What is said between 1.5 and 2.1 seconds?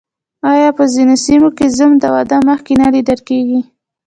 کې زوم د